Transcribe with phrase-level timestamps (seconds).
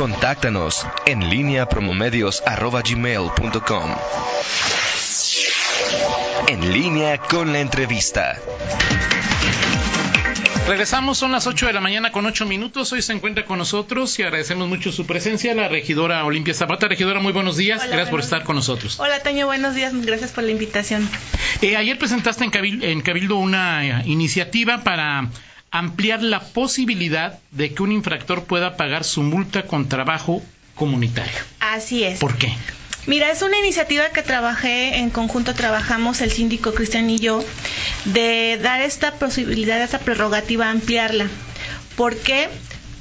[0.00, 3.90] Contáctanos en línea promomedios.com.
[6.48, 8.38] En línea con la entrevista.
[10.66, 12.90] Regresamos, son las 8 de la mañana con 8 minutos.
[12.94, 16.88] Hoy se encuentra con nosotros y agradecemos mucho su presencia, la regidora Olimpia Zapata.
[16.88, 17.86] Regidora, muy buenos días.
[17.86, 18.98] gracias por estar con nosotros.
[18.98, 19.92] Hola, Toño, buenos días.
[19.94, 21.06] Gracias por la invitación.
[21.60, 25.28] Eh, ayer presentaste en Cabildo, en Cabildo una eh, iniciativa para
[25.70, 30.42] ampliar la posibilidad de que un infractor pueda pagar su multa con trabajo
[30.74, 31.38] comunitario.
[31.60, 32.18] Así es.
[32.18, 32.52] ¿Por qué?
[33.06, 37.42] Mira, es una iniciativa que trabajé en conjunto, trabajamos el síndico Cristian y yo,
[38.04, 41.26] de dar esta posibilidad, esta prerrogativa, ampliarla.
[41.96, 42.48] ¿Por qué?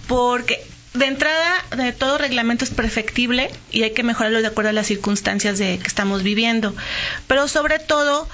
[0.07, 0.59] Porque
[0.93, 4.87] de entrada, de todo reglamento es perfectible y hay que mejorarlo de acuerdo a las
[4.87, 6.75] circunstancias de que estamos viviendo.
[7.27, 8.27] Pero sobre todo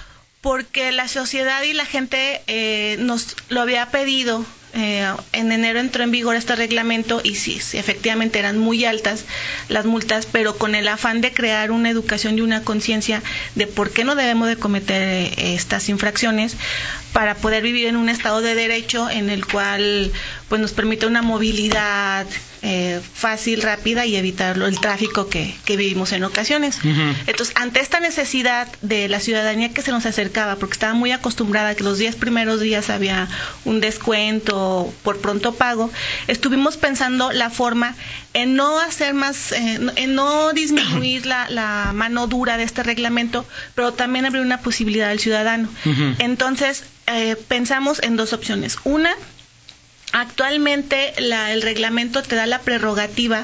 [0.46, 4.46] porque la sociedad y la gente eh, nos lo había pedido
[4.76, 9.26] eh, en enero entró en vigor este reglamento y sí, sí, efectivamente eran muy altas
[9.70, 13.24] las multas, pero con el afán de crear una educación y una conciencia
[13.56, 16.58] de por qué no debemos de cometer eh, estas infracciones
[17.12, 20.12] para poder vivir en un estado de derecho en el cual
[20.50, 22.28] pues nos permite una movilidad
[22.62, 26.80] eh, fácil, rápida y evitar el tráfico que, vivimos en ocasiones.
[27.28, 31.70] Entonces, ante esta necesidad de la ciudadanía que se nos acercaba, porque estaba muy acostumbrada
[31.70, 33.28] a que los diez primeros días había
[33.66, 35.92] un descuento por pronto pago,
[36.28, 37.96] estuvimos pensando la forma
[38.34, 43.94] en no hacer más, eh, en no disminuir la, mano dura de este reglamento, pero
[43.94, 45.70] también abrir una posibilidad al ciudadano.
[46.20, 48.78] Entonces, eh, pensamos en dos opciones.
[48.84, 49.12] Una,
[50.18, 53.44] Actualmente el reglamento te da la prerrogativa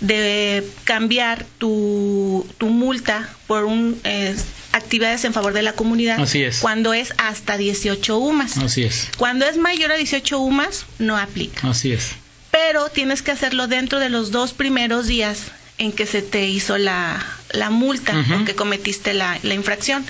[0.00, 4.00] de cambiar tu, multa por un,
[4.72, 6.18] actividades en favor de la comunidad.
[6.18, 6.60] Así es.
[6.60, 8.56] Cuando es hasta 18 UMAS.
[8.56, 9.08] Así es.
[9.18, 11.68] Cuando es mayor a 18 UMAS, no aplica.
[11.68, 12.12] Así es.
[12.50, 15.38] Pero tienes que hacerlo dentro de los dos primeros días
[15.76, 20.04] en que se te hizo la, la multa o que cometiste la, la, infracción.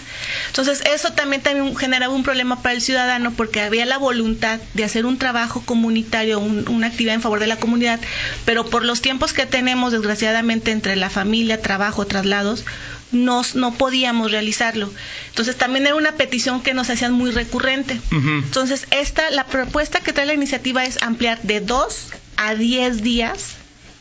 [0.48, 4.84] Entonces, eso también, también generaba un problema para el ciudadano porque había la voluntad de
[4.84, 8.00] hacer un trabajo comunitario, una actividad en favor de la comunidad,
[8.44, 12.64] pero por los tiempos que tenemos, desgraciadamente, entre la familia, trabajo, traslados,
[13.12, 14.90] nos, no podíamos realizarlo.
[15.28, 18.00] Entonces también era una petición que nos hacían muy recurrente.
[18.10, 23.56] Entonces esta, la propuesta que trae la iniciativa es ampliar de dos a diez días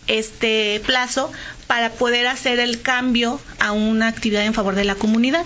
[0.07, 1.31] este plazo
[1.68, 5.46] para poder hacer el cambio a una actividad en favor de la comunidad.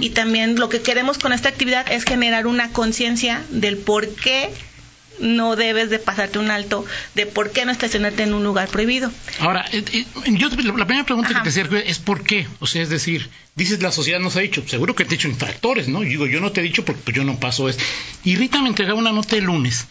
[0.00, 4.50] Y también lo que queremos con esta actividad es generar una conciencia del por qué
[5.20, 9.10] no debes de pasarte un alto de por qué no estacionarte en un lugar prohibido.
[9.38, 12.82] Ahora, eh, eh, yo la primera pregunta que te hacía es por qué, o sea,
[12.82, 16.00] es decir, dices la sociedad nos ha dicho, seguro que te he dicho infractores, ¿no?
[16.00, 17.82] digo, yo no te he dicho porque yo no paso esto.
[18.24, 19.86] Y Rita me entregaba una nota el lunes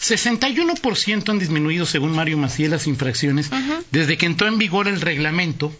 [0.00, 3.50] 61% han disminuido, según Mario Maciel, las infracciones
[3.90, 5.74] desde que entró en vigor el reglamento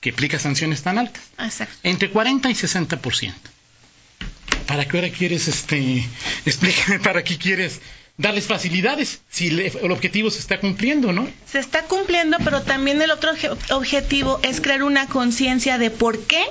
[0.00, 1.22] que aplica sanciones tan altas.
[1.38, 1.74] Exacto.
[1.82, 3.34] Entre 40 y 60%.
[4.66, 6.06] ¿Para qué ahora quieres, este,
[6.44, 7.80] explícame, para qué quieres
[8.16, 11.28] darles facilidades si el objetivo se está cumpliendo, ¿no?
[11.46, 13.30] Se está cumpliendo, pero también el otro
[13.70, 16.44] objetivo es crear una conciencia de por qué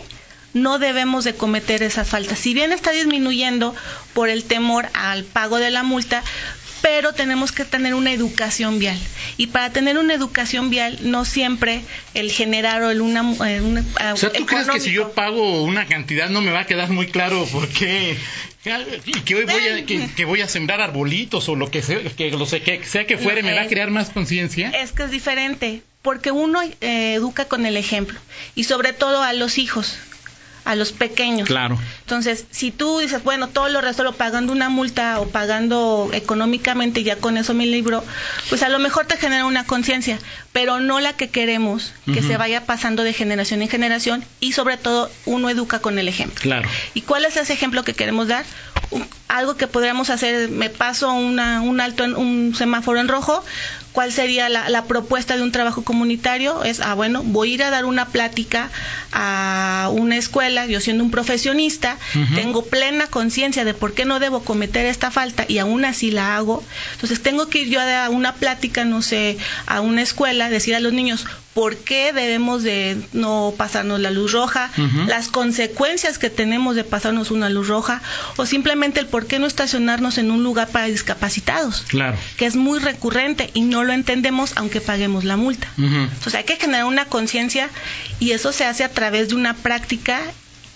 [0.53, 2.35] no debemos de cometer esa falta.
[2.35, 3.75] Si bien está disminuyendo
[4.13, 6.23] por el temor al pago de la multa,
[6.81, 8.97] pero tenemos que tener una educación vial.
[9.37, 11.81] Y para tener una educación vial, no siempre
[12.13, 13.21] el generar o el una...
[13.47, 13.83] Eh,
[14.13, 16.89] o sea, ¿tú crees que si yo pago una cantidad no me va a quedar
[16.89, 18.17] muy claro por qué?
[19.05, 22.31] Y que hoy voy a, que, voy a sembrar arbolitos o lo que sea que,
[22.31, 24.69] lo sé, que sea que fuere, me va a crear más conciencia.
[24.71, 28.19] Es que es diferente, porque uno eh, educa con el ejemplo
[28.55, 29.97] y sobre todo a los hijos
[30.67, 31.47] a los pequeños.
[31.47, 31.79] Claro.
[32.01, 37.15] Entonces, si tú dices, bueno, todo lo resuelvo pagando una multa o pagando económicamente, ya
[37.15, 38.03] con eso me libro,
[38.49, 40.19] pues a lo mejor te genera una conciencia,
[40.51, 44.75] pero no la que queremos, que se vaya pasando de generación en generación y sobre
[44.75, 46.41] todo uno educa con el ejemplo.
[46.41, 46.67] Claro.
[46.93, 48.45] ¿Y cuál es ese ejemplo que queremos dar?
[49.27, 53.43] algo que podríamos hacer, me paso una, un alto en un semáforo en rojo,
[53.91, 56.63] ¿cuál sería la, propuesta de un trabajo comunitario?
[56.63, 58.69] Es, ah, bueno, voy a ir a dar una plática
[59.11, 61.97] a una escuela, yo siendo un profesionista,
[62.35, 66.35] tengo plena conciencia de por qué no debo cometer esta falta y aún así la
[66.35, 66.63] hago.
[66.93, 70.75] Entonces tengo que ir yo a dar una plática, no sé, a una escuela, decir
[70.75, 71.25] a los niños,
[71.57, 74.69] por qué debemos de no pasarnos la luz roja,
[75.07, 78.03] las consecuencias que tenemos de pasarnos una luz roja,
[78.35, 82.15] o simplemente el por qué no estacionarnos en un lugar para discapacitados, claro.
[82.37, 85.67] que es muy recurrente y no lo entendemos aunque paguemos la multa.
[85.77, 87.69] Entonces hay que generar una conciencia
[88.19, 90.21] y eso se hace a través de una práctica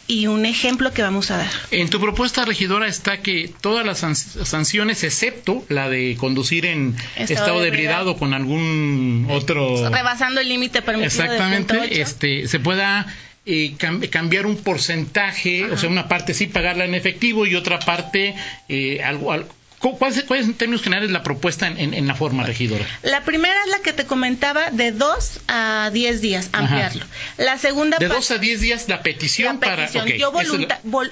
[0.08, 1.50] y un ejemplo que vamos a dar.
[1.72, 7.62] En tu propuesta, regidora, está que todas las sanciones, excepto la de conducir en estado,
[7.62, 9.90] de ebriedad o con algún otro...
[9.90, 11.24] Rebasando el límite permitido.
[11.24, 13.08] Exactamente, este, se pueda
[13.46, 13.76] eh,
[14.10, 18.36] cambiar un porcentaje, o sea, una parte sí pagarla en efectivo y otra parte
[18.68, 19.34] eh, algo,
[19.82, 22.86] ¿Cuál es, en términos generales la propuesta en, la forma regidora?
[23.02, 27.04] La primera es la que te comentaba de 2 a 10 días, ampliarlo.
[27.38, 29.90] La segunda De 2 a 10 días la petición, para...
[29.90, 30.32] yo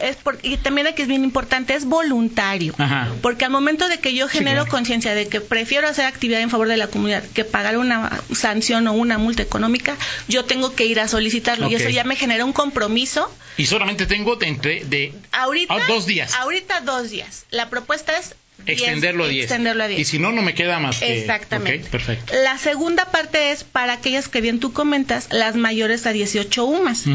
[0.01, 2.75] es y también aquí es bien importante, es voluntario.
[3.21, 6.67] Porque al momento de que yo genero conciencia de que prefiero hacer actividad en favor
[6.67, 10.99] de la comunidad que pagar una sanción o una multa económica, yo tengo que ir
[10.99, 11.69] a solicitarlo.
[11.69, 13.33] Y eso ya me genera un compromiso.
[13.57, 16.33] Y solamente tengo de entre de ahorita, dos días.
[16.35, 17.45] Ahorita dos días.
[17.49, 18.35] La propuesta es
[18.65, 19.25] Extenderlo
[19.83, 19.99] a 10.
[19.99, 21.01] Y si no, no me queda más.
[21.01, 21.89] Exactamente.
[21.89, 22.33] perfecto.
[22.43, 27.05] La segunda parte es para aquellas que bien tú comentas, las mayores a 18 UMAS.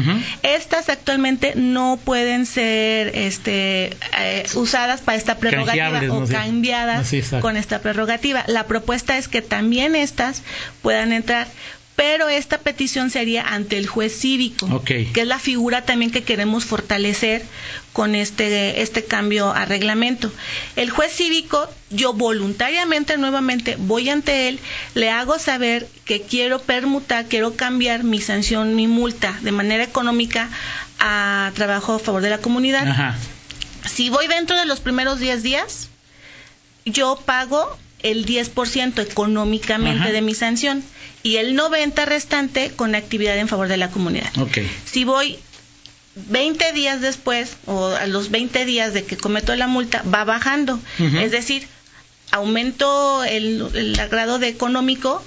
[0.43, 7.11] Estas actualmente no pueden ser este, eh, usadas para esta prerrogativa o cambiadas
[7.41, 8.43] con esta prerrogativa.
[8.47, 10.43] La propuesta es que también estas
[10.81, 11.47] puedan entrar
[11.95, 16.65] pero esta petición sería ante el juez cívico, que es la figura también que queremos
[16.65, 17.43] fortalecer
[17.95, 20.29] con este, este cambio a reglamento.
[20.75, 24.59] El juez cívico, yo voluntariamente nuevamente voy ante él,
[24.95, 30.49] le hago saber que quiero permutar, quiero cambiar mi sanción, mi multa de manera económica
[30.99, 33.15] a trabajo a favor de la comunidad.
[33.85, 35.87] Si voy dentro de los primeros 10 días,
[36.83, 40.83] yo pago el 10% económicamente de mi sanción
[41.23, 44.33] y el 90 restante con actividad en favor de la comunidad.
[44.83, 45.39] Si voy
[46.15, 50.79] 20 días después o a los 20 días de que cometo la multa va bajando,
[50.99, 51.67] es decir,
[52.31, 55.23] aumento el, el grado de económico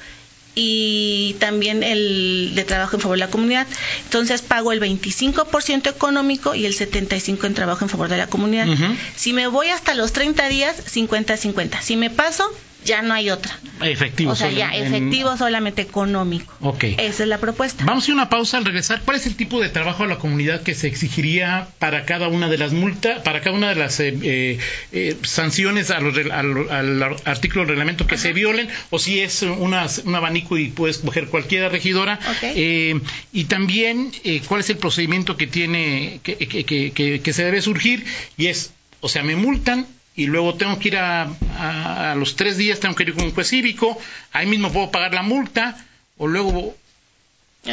[0.55, 3.67] y también el de trabajo en favor de la comunidad.
[4.05, 8.67] Entonces pago el 25% económico y el 75% en trabajo en favor de la comunidad.
[9.14, 11.81] Si me voy hasta los 30 días, 50-50.
[11.81, 12.44] Si me paso,
[12.84, 13.58] ya no hay otra.
[13.82, 14.32] Efectivo.
[14.32, 16.54] O sea, ya efectivo solamente económico.
[16.60, 16.84] Ok.
[16.84, 17.84] Esa es la propuesta.
[17.84, 19.02] Vamos a una pausa al regresar.
[19.04, 22.48] ¿Cuál es el tipo de trabajo a la comunidad que se exigiría para cada una
[22.48, 24.58] de las multas, para cada una de las eh, eh,
[24.92, 28.69] eh, sanciones al, artículo del reglamento que se violen?
[28.90, 32.19] O si es una, un abanico y puedes coger cualquiera regidora.
[32.54, 34.12] y también,
[34.46, 38.04] ¿cuál es el procedimiento que tiene, que, que, que se debe surgir?
[38.36, 39.86] Y es, o sea, me multan
[40.19, 43.32] y luego tengo que ir a, a, los tres días, tengo que ir con un
[43.32, 43.97] juez cívico,
[44.32, 45.79] ahí mismo puedo pagar la multa,
[46.17, 46.76] o luego,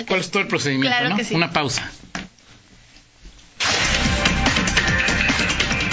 [0.07, 1.09] ¿cuál es todo el procedimiento?
[1.09, 1.17] ¿no?
[1.31, 1.91] Una pausa.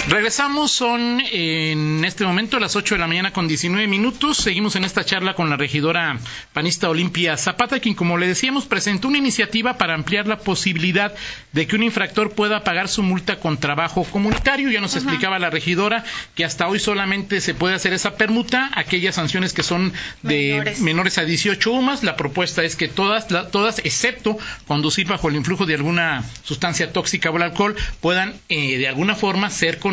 [0.07, 4.35] Regresamos, son en este momento las 8 de la mañana con 19 minutos.
[4.35, 6.19] Seguimos en esta charla con la regidora
[6.51, 11.13] panista Olimpia Zapata, quien, como le decíamos, presentó una iniciativa para ampliar la posibilidad
[11.53, 14.69] de que un infractor pueda pagar su multa con trabajo comunitario.
[14.69, 16.03] Ya nos explicaba la regidora
[16.35, 21.17] que hasta hoy solamente se puede hacer esa permuta, aquellas sanciones que son de menores,
[21.17, 22.03] a 18 UMAS.
[22.03, 27.29] La propuesta es que todas, todas, excepto conducir bajo el influjo de alguna sustancia tóxica
[27.29, 29.92] o el alcohol, puedan eh, de alguna forma ser con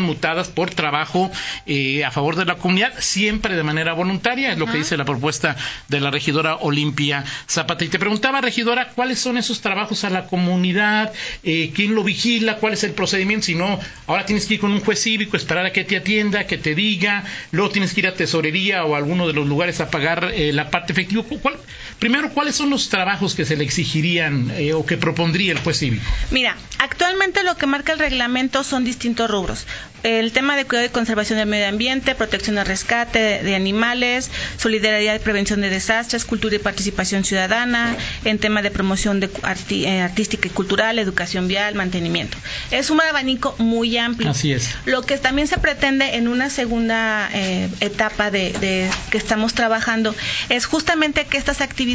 [0.55, 1.31] por trabajo
[1.65, 5.05] eh, a favor de la comunidad, siempre de manera voluntaria, es lo que dice la
[5.05, 5.55] propuesta
[5.87, 7.85] de la regidora Olimpia Zapata.
[7.85, 11.11] Y te preguntaba, regidora, ¿cuáles son esos trabajos a la comunidad?
[11.43, 12.57] Eh, ¿Quién lo vigila?
[12.57, 13.45] ¿Cuál es el procedimiento?
[13.45, 16.45] Si no, ahora tienes que ir con un juez cívico, esperar a que te atienda,
[16.45, 19.79] que te diga, luego tienes que ir a tesorería o a alguno de los lugares
[19.79, 21.23] a pagar eh, la parte efectiva.
[21.41, 21.55] ¿Cuál,
[22.01, 26.03] primero, ¿cuáles son los trabajos que se le exigirían o que propondría el juez cívico?
[26.31, 29.67] Mira, actualmente lo que marca el reglamento son distintos rubros
[30.03, 35.15] el tema de cuidado y conservación del medio ambiente, protección y rescate de, animales, solidaridad
[35.15, 37.95] y prevención de desastres, cultura y participación ciudadana,
[38.25, 39.29] en tema de promoción de
[39.69, 42.37] eh, artística y cultural, educación vial, mantenimiento.
[42.71, 44.31] Es un abanico muy amplio.
[44.31, 44.69] Así es.
[44.85, 50.15] Lo que también se pretende en una segunda eh, etapa de, que estamos trabajando
[50.49, 51.90] es justamente que estas actividades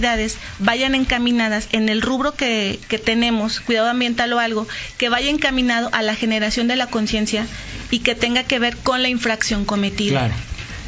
[0.59, 4.67] vayan encaminadas en el rubro que, que tenemos, cuidado ambiental o algo,
[4.99, 7.47] que vaya encaminado a la generación de la conciencia
[7.91, 10.29] y que tenga que ver con la infracción cometida.
[10.29, 10.35] Claro.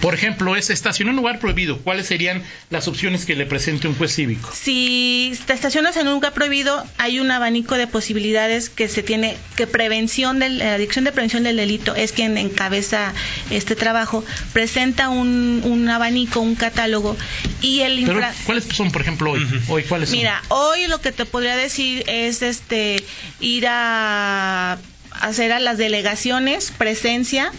[0.00, 1.78] Por ejemplo, es estacionar en un lugar prohibido.
[1.78, 4.50] ¿Cuáles serían las opciones que le presente un juez cívico?
[4.52, 9.36] Si te estacionas en un lugar prohibido, hay un abanico de posibilidades que se tiene,
[9.56, 13.12] que prevención de la Dirección de Prevención del Delito es quien encabeza
[13.50, 17.16] este trabajo, presenta un, abanico, un catálogo
[17.60, 19.46] y el Pero, ¿cuáles son, por ejemplo, hoy?
[19.68, 23.02] hoy ¿cuáles Mira, hoy lo que te podría decir es este
[23.40, 24.78] ir a
[25.10, 27.50] hacer a las delegaciones presencia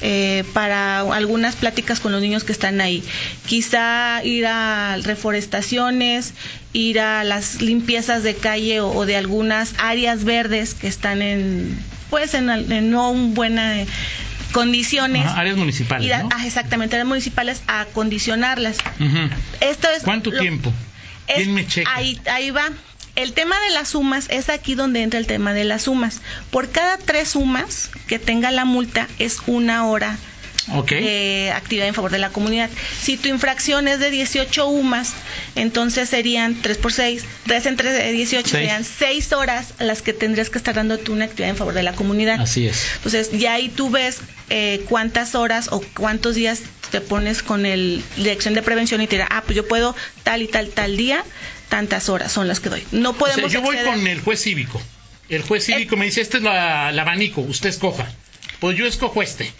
[0.00, 3.02] eh, para algunas pláticas con los niños que están ahí.
[3.46, 6.34] Quizá ir a reforestaciones,
[6.72, 11.78] ir a las limpiezas de calle o, de algunas áreas verdes que están en,
[12.10, 13.88] pues, en, no buenas
[14.52, 15.26] condiciones.
[15.26, 16.10] áreas municipales.
[16.44, 18.76] exactamente, áreas municipales a acondicionarlas.
[19.60, 20.72] Esto es ¿Cuánto tiempo?
[21.26, 21.90] ¿Quién me checa?
[21.94, 22.70] Ahí, ahí va.
[23.16, 26.20] El tema de las sumas es aquí donde entra el tema de las sumas.
[26.50, 30.18] Por cada tres sumas que tenga la multa es una hora
[30.88, 32.68] de actividad en favor de la comunidad.
[33.00, 35.14] Si tu infracción es de 18 UMAS,
[35.54, 40.58] entonces serían 3 por 6, 3 entre 18 serían 6 horas las que tendrías que
[40.58, 42.40] estar dando tú una actividad en favor de la comunidad.
[42.40, 42.84] Así es.
[42.96, 44.18] Entonces ya ahí tú ves
[44.50, 49.16] eh, cuántas horas o cuántos días te pones con el dirección de prevención y te
[49.16, 51.24] dirá, ah, pues yo puedo tal y tal, tal día
[51.68, 52.84] tantas horas son las que doy.
[52.92, 53.52] No podemos.
[53.52, 54.80] yo voy con el juez cívico.
[55.28, 58.06] El juez cívico me dice, este es la, el abanico, usted escoja.
[58.60, 59.52] Pues yo escojo este.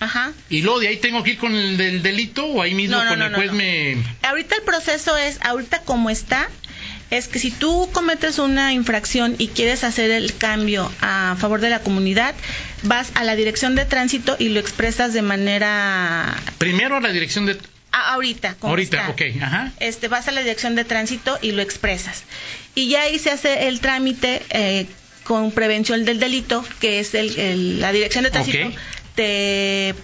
[0.00, 0.32] Ajá.
[0.50, 3.22] Y luego de ahí tengo que ir con el del delito o ahí mismo con
[3.22, 3.96] el juez me...
[4.22, 6.50] Ahorita el proceso es, ahorita como está,
[7.10, 11.70] es que si tú cometes una infracción y quieres hacer el cambio a favor de
[11.70, 12.34] la comunidad,
[12.82, 16.36] vas a la dirección de tránsito y lo expresas de manera...
[16.58, 17.56] Primero a la dirección de
[17.94, 18.56] ahorita.
[18.60, 19.72] ahorita, ok, ajá.
[19.80, 22.24] Este, vas a la dirección de tránsito y lo expresas.
[22.74, 24.86] Y ya ahí se hace el trámite eh,
[25.22, 28.70] con prevención del delito, que es el, la dirección de tránsito,
[29.14, 29.94] te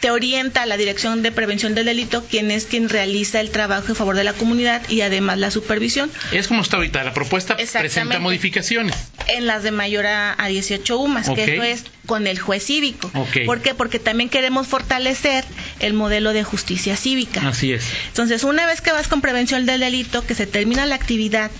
[0.00, 3.88] te orienta a la Dirección de Prevención del Delito, quien es quien realiza el trabajo
[3.88, 6.10] en favor de la comunidad y además la supervisión.
[6.32, 8.94] Es como está ahorita, la propuesta presenta modificaciones.
[9.26, 13.10] En las de mayor a, 18 UMAS, que eso es con el juez cívico.
[13.44, 13.74] ¿Por qué?
[13.74, 15.44] Porque también queremos fortalecer
[15.80, 17.48] el modelo de justicia cívica.
[17.48, 17.84] Así es.
[18.08, 21.50] Entonces, una vez que vas con prevención del delito, que se termina la actividad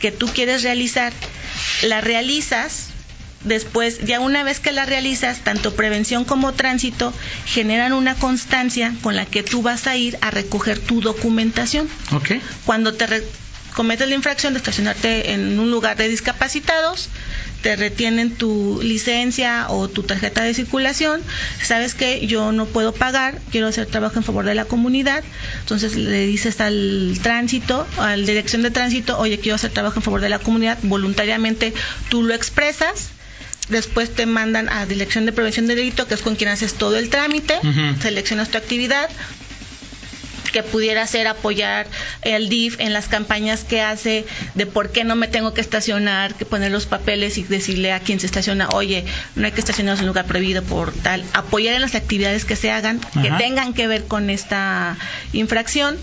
[0.00, 1.12] que tú quieres realizar,
[1.82, 2.90] la realizas
[3.44, 7.14] Después, ya una vez que la realizas, tanto prevención como tránsito
[7.46, 11.88] generan una constancia con la que tú vas a ir a recoger tu documentación.
[12.12, 12.42] Okay.
[12.66, 13.06] Cuando te
[13.74, 17.08] cometes la infracción de estacionarte en un lugar de discapacitados,
[17.62, 21.20] te retienen tu licencia o tu tarjeta de circulación,
[21.62, 25.22] sabes que yo no puedo pagar, quiero hacer trabajo en favor de la comunidad,
[25.60, 30.02] entonces le dices al tránsito, a la dirección de tránsito, oye, quiero hacer trabajo en
[30.02, 31.74] favor de la comunidad, voluntariamente
[32.08, 33.10] tú lo expresas,
[33.68, 36.96] después te mandan a Dirección de Prevención de Delito, que es con quien haces todo
[36.96, 37.54] el trámite,
[38.00, 39.08] seleccionas tu actividad,
[40.50, 41.86] que pudiera ser apoyar
[42.22, 46.34] el DIF en las campañas que hace de por qué no me tengo que estacionar,
[46.34, 49.04] que poner los papeles y decirle a quien se estaciona, oye,
[49.36, 52.70] no hay que estacionarse en lugar prohibido por tal, apoyar en las actividades que se
[52.70, 54.96] hagan, que tengan que ver con esta
[55.32, 55.96] infracción.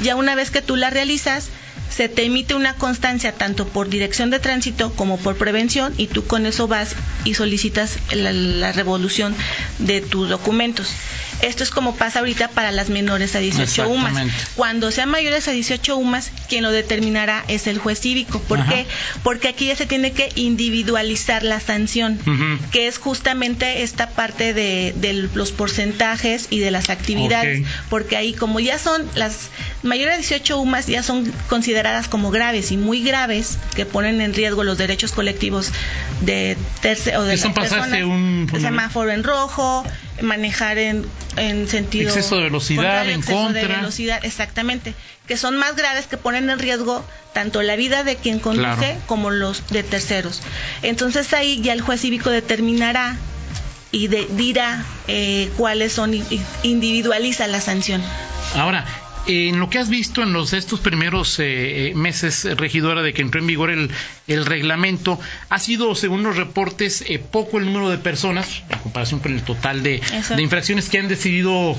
[0.00, 1.48] Ya una vez que tú la realizas,
[1.90, 6.26] se te emite una constancia tanto por dirección de tránsito como por prevención y tú
[6.26, 9.34] con eso vas y solicitas la, revolución
[9.78, 10.92] de tus documentos.
[11.40, 14.26] Esto es como pasa ahorita para las menores a 18 UMAS.
[14.56, 18.40] Cuando sean mayores a 18 UMAS, quien lo determinará es el juez cívico.
[18.40, 18.86] ¿Por qué?
[19.22, 22.18] Porque aquí ya se tiene que individualizar la sanción,
[22.72, 27.64] que es justamente esta parte de, los porcentajes y de las actividades.
[27.88, 29.50] Porque ahí, como ya son las
[29.82, 31.77] mayores a 18 UMAS, ya son consideradas
[32.08, 35.72] como graves y muy graves que ponen en riesgo los derechos colectivos
[36.20, 39.84] de terceros o de personas, un, semáforo en rojo,
[40.20, 41.04] manejar en,
[41.36, 44.94] en sentido exceso de velocidad, en contra, de velocidad, exactamente,
[45.26, 49.30] que son más graves que ponen en riesgo tanto la vida de quien conduce como
[49.30, 50.42] los de terceros.
[50.82, 53.16] Entonces ahí ya el juez cívico determinará
[53.92, 56.14] y dirá eh, cuáles son,
[56.62, 58.02] individualiza la sanción.
[58.54, 58.84] Ahora,
[59.28, 63.20] en lo que has visto en los estos primeros eh, eh, meses, regidora, de que
[63.20, 63.90] entró en vigor el,
[64.46, 65.20] reglamento,
[65.50, 69.42] ha sido, según los reportes, eh, poco el número de personas, en comparación con el
[69.42, 70.00] total de,
[70.38, 71.76] infracciones que han decidido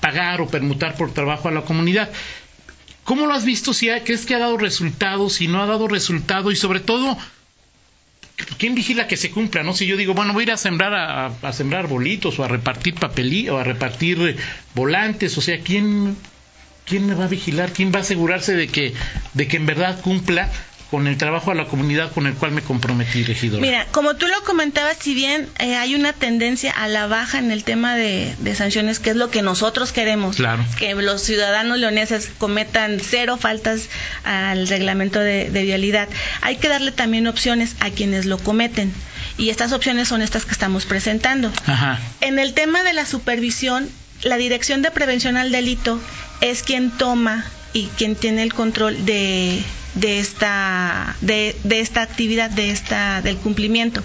[0.00, 2.10] pagar o permutar por trabajo a la comunidad.
[3.04, 3.74] ¿Cómo lo has visto?
[3.74, 5.34] Si ¿Crees que ha dado resultados?
[5.34, 7.18] Si no ha dado resultado y sobre todo,
[8.64, 9.62] ¿quién vigila que se cumpla?
[9.62, 12.48] No si yo digo, bueno, voy a ir a sembrar a, sembrar bolitos o a
[12.48, 14.38] repartir papelí o a repartir
[14.74, 16.16] volantes, o sea, ¿quién
[16.86, 17.72] quién me va a vigilar?
[17.72, 18.94] ¿Quién va a asegurarse de que
[19.34, 20.50] de que en verdad cumpla
[20.90, 23.60] con el trabajo a la comunidad con el cual me comprometí, regidor.
[23.60, 27.50] Mira, como tú lo comentabas, si bien eh, hay una tendencia a la baja en
[27.50, 30.36] el tema de, sanciones, que es lo que nosotros queremos,
[30.78, 33.88] que los ciudadanos leoneses cometan cero faltas
[34.24, 36.08] al reglamento de, vialidad,
[36.42, 38.92] hay que darle también opciones a quienes lo cometen.
[39.36, 41.50] Y estas opciones son estas que estamos presentando.
[42.20, 43.88] En el tema de la supervisión,
[44.22, 46.00] la Dirección de Prevención al Delito
[46.40, 49.62] es quien toma y quien tiene el control de
[49.94, 54.02] de esta, de, esta actividad, de esta, del cumplimiento.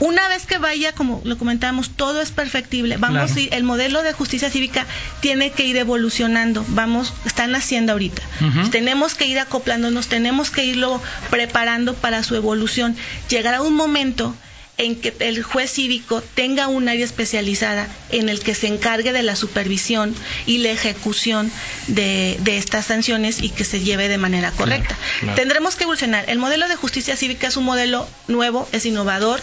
[0.00, 2.96] una vez que vaya, como lo comentábamos, todo es perfectible.
[2.98, 4.86] Vamos a ir, el modelo de justicia cívica
[5.20, 6.64] tiene que ir evolucionando.
[6.68, 8.22] Vamos, están haciendo ahorita.
[8.70, 12.96] Tenemos que ir acoplándonos, tenemos que irlo preparando para su evolución.
[13.28, 14.34] Llegará un momento
[14.78, 19.24] en que el juez cívico tenga un área especializada en el que se encargue de
[19.24, 20.14] la supervisión
[20.46, 21.50] y la ejecución
[21.88, 24.96] de, estas sanciones y que se lleve de manera correcta.
[25.34, 26.24] Tendremos que evolucionar.
[26.28, 29.40] El modelo de justicia cívica es un modelo nuevo, es innovador,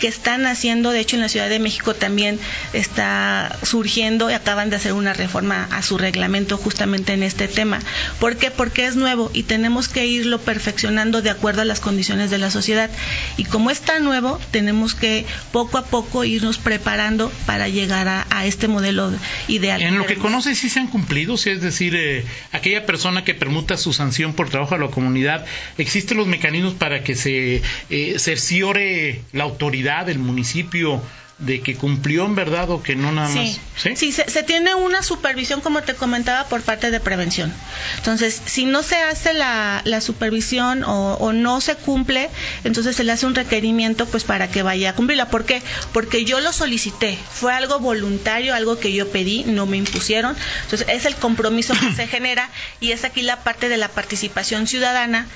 [0.00, 2.40] que están haciendo, de hecho en la Ciudad de México también
[2.72, 7.78] está surgiendo y acaban de hacer una reforma a su reglamento justamente en este tema.
[8.18, 8.50] ¿Por qué?
[8.50, 12.50] Porque es nuevo y tenemos que irlo perfeccionando de acuerdo a las condiciones de la
[12.50, 12.90] sociedad.
[13.36, 18.46] Y como es tan nuevo, tenemos que poco a poco irnos preparando para llegar a,
[18.46, 19.12] este modelo
[19.46, 19.80] ideal.
[19.82, 23.76] En lo que conoces sí se han cumplido, es decir, eh, aquella persona que permuta
[23.76, 25.46] su sanción por trabajo a la comunidad,
[25.78, 31.00] ¿existen los mecanismos para que se eh, cerciore la autoridad del municipio
[31.44, 33.58] de que cumplió en verdad o que no nada más.
[33.96, 37.52] Sí, se, tiene una supervisión, como te comentaba, por parte de prevención.
[37.96, 42.30] Entonces, si no se hace la, supervisión o, no se cumple,
[42.64, 45.28] entonces se le hace un requerimiento pues para que vaya a cumplirla.
[45.28, 45.62] ¿Por qué?
[45.92, 50.36] Porque yo lo solicité, fue algo voluntario, algo que yo pedí, no me impusieron.
[50.64, 54.66] Entonces, es el compromiso que se genera y es aquí la parte de la participación
[54.66, 55.26] ciudadana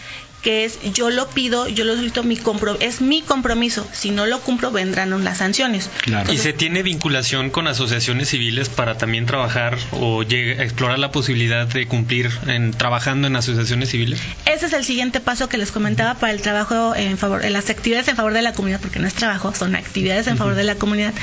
[0.43, 2.39] que es yo lo pido, yo lo solicito, mi
[2.81, 3.87] es mi compromiso.
[3.93, 5.91] Si no lo cumplo, vendrán las sanciones.
[6.31, 11.87] ¿Y se tiene vinculación con asociaciones civiles para también trabajar o explorar la posibilidad de
[11.87, 14.21] cumplir en, trabajando en asociaciones civiles?
[14.45, 17.71] Ese es el siguiente paso que les comentaba para el trabajo en favor, en las
[17.71, 20.65] actividades en favor de la comunidad, porque no es trabajo, son actividades en favor de
[20.65, 21.15] la comunidad,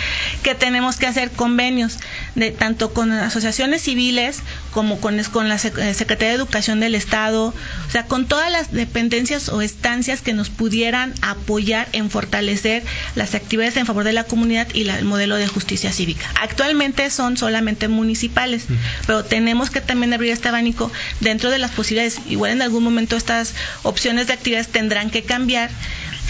[0.43, 1.97] que tenemos que hacer convenios
[2.35, 4.41] de tanto con asociaciones civiles
[4.73, 7.53] como con, con la eh, Secretaría de Educación del Estado,
[7.87, 12.83] o sea, con todas las dependencias o estancias que nos pudieran apoyar en fortalecer
[13.15, 16.25] las actividades en favor de la comunidad y el modelo de justicia cívica.
[16.41, 18.65] Actualmente son solamente municipales,
[19.05, 22.19] pero tenemos que también abrir este abanico dentro de las posibilidades.
[22.27, 23.53] Igual en algún momento estas
[23.83, 25.69] opciones de actividades tendrán que cambiar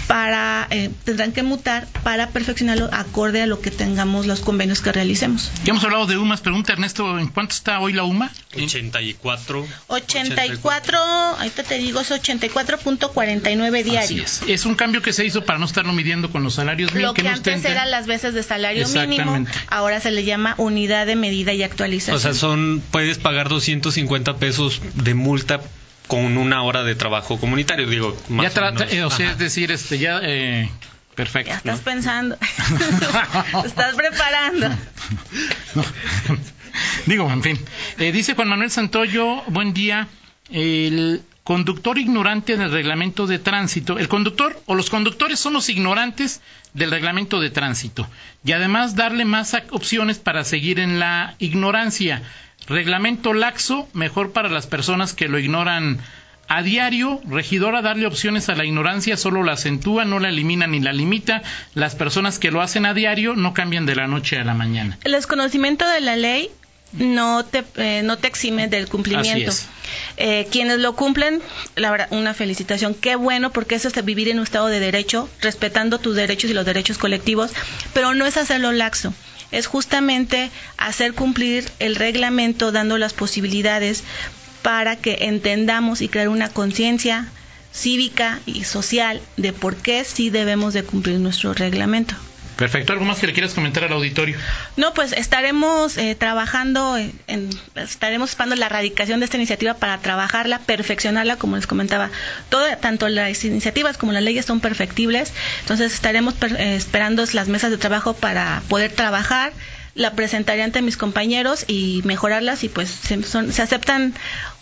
[0.08, 4.92] para eh, tendrán que mutar para perfeccionarlo acorde a lo que tengamos los convenios que
[4.92, 5.52] realicemos.
[5.64, 8.32] Ya hemos hablado de UMAS, pregunta Ernesto, ¿en cuánto está hoy la UMA?
[8.56, 9.66] 84.
[9.88, 14.42] 84, ahorita te digo, es 84.49 diarios.
[14.42, 14.50] Es.
[14.50, 14.66] es.
[14.66, 17.18] un cambio que se hizo para no estarlo midiendo con los salarios mínimos.
[17.18, 21.16] Lo que, antes eran las veces de salario mínimo, ahora se le llama unidad de
[21.16, 22.16] medida y actualización.
[22.16, 25.62] O sea, son puedes pagar 250 pesos de multa
[26.08, 28.18] con una hora de trabajo comunitario, digo.
[28.30, 30.70] Más ya eh, o, sea, es decir, este, ya, eh,
[31.16, 31.52] perfecto.
[31.52, 32.38] Ya estás pensando,
[33.66, 34.70] estás preparando.
[37.06, 37.60] Digo, en fin.
[38.00, 40.08] Eh, dice Juan Manuel Santoyo, buen día.
[40.50, 43.98] El conductor ignorante del reglamento de tránsito.
[44.00, 46.42] El conductor o los conductores son los ignorantes
[46.74, 48.08] del reglamento de tránsito.
[48.46, 52.24] Y además darle más opciones para seguir en la ignorancia.
[52.68, 56.00] Reglamento laxo, mejor para las personas que lo ignoran
[56.48, 60.80] a diario, regidora, darle opciones a la ignorancia solo la acentúa, no la elimina ni
[60.80, 61.42] la limita.
[61.74, 64.98] Las personas que lo hacen a diario no cambian de la noche a la mañana.
[65.04, 66.50] El desconocimiento de la ley
[66.94, 69.52] no te, eh, no te exime del cumplimiento.
[70.18, 71.42] Eh, quienes lo cumplen,
[71.76, 72.94] la verdad, una felicitación.
[72.94, 76.54] Qué bueno, porque eso es vivir en un estado de derecho, respetando tus derechos y
[76.54, 77.52] los derechos colectivos,
[77.94, 79.14] pero no es hacerlo laxo
[79.54, 84.04] es justamente hacer cumplir el reglamento dando las posibilidades
[84.64, 87.28] para que entendamos y crear una conciencia
[87.72, 92.16] cívica y social de por qué sí debemos de cumplir nuestro reglamento.
[92.56, 92.94] Perfecto.
[92.94, 94.38] ¿Algo más que le quieras comentar al auditorio?
[94.78, 100.60] No, pues estaremos eh, trabajando, en, estaremos esperando la erradicación de esta iniciativa para trabajarla,
[100.60, 102.10] perfeccionarla, como les comentaba.
[102.50, 107.72] Todo, tanto las iniciativas como las leyes son perfectibles, entonces estaremos eh, esperando las mesas
[107.72, 109.54] de trabajo para poder trabajar
[109.96, 114.14] la presentaré ante mis compañeros y mejorarlas y pues se, se aceptan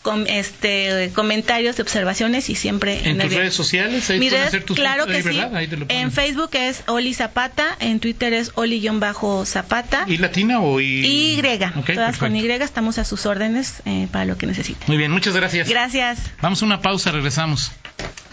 [0.01, 5.05] con este comentarios y observaciones y siempre en, tus redes sociales ahí hacer tus claro
[5.05, 5.39] que sí.
[5.89, 10.05] en Facebook es Oli Zapata en Twitter es Oli-Zapata.
[10.07, 11.41] Y latina o y, y
[11.93, 14.83] todas con Y estamos a sus órdenes eh, para lo que necesiten.
[14.87, 15.69] Muy bien muchas gracias.
[15.69, 16.19] Gracias.
[16.41, 17.71] Vamos a una pausa regresamos